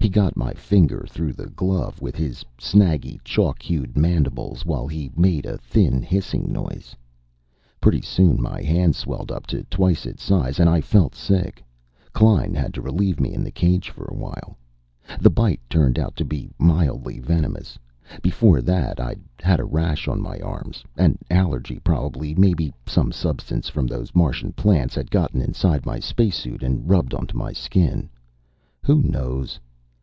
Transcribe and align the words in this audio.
He 0.00 0.08
got 0.10 0.36
my 0.38 0.54
finger, 0.54 1.04
through 1.06 1.34
the 1.34 1.50
glove, 1.50 2.00
with 2.00 2.16
his 2.16 2.42
snaggy, 2.56 3.20
chalk 3.24 3.60
hued 3.60 3.94
mandibles, 3.96 4.64
while 4.64 4.86
he 4.88 5.10
made 5.14 5.44
a 5.44 5.58
thin 5.58 6.00
hissing 6.02 6.50
noise. 6.50 6.96
Pretty 7.78 8.00
soon 8.00 8.40
my 8.40 8.62
hand 8.62 8.96
swelled 8.96 9.30
up 9.30 9.46
to 9.48 9.64
twice 9.64 10.06
its 10.06 10.22
size, 10.22 10.58
and 10.58 10.68
I 10.70 10.80
felt 10.80 11.14
sick. 11.14 11.62
Klein 12.14 12.54
had 12.54 12.72
to 12.74 12.80
relieve 12.80 13.20
me 13.20 13.34
in 13.34 13.44
the 13.44 13.50
cage 13.50 13.90
for 13.90 14.06
a 14.06 14.14
while. 14.16 14.56
The 15.20 15.28
bite 15.28 15.60
turned 15.68 15.98
out 15.98 16.16
to 16.16 16.24
be 16.24 16.48
mildly 16.58 17.18
venomous. 17.18 17.78
Before 18.22 18.62
that, 18.62 18.98
I'd 18.98 19.20
had 19.40 19.60
a 19.60 19.64
rash 19.66 20.08
on 20.08 20.22
my 20.22 20.38
arms. 20.40 20.84
An 20.96 21.18
allergy, 21.30 21.78
probably; 21.80 22.34
maybe 22.34 22.72
some 22.86 23.12
substance 23.12 23.68
from 23.68 23.86
those 23.86 24.14
Martian 24.14 24.52
plants 24.52 24.94
had 24.94 25.10
gotten 25.10 25.42
inside 25.42 25.84
my 25.84 26.00
spacesuit 26.00 26.62
and 26.62 26.88
rubbed 26.88 27.12
onto 27.12 27.36
my 27.36 27.52
skin. 27.52 28.08
Who 28.82 29.02
knows? 29.02 29.60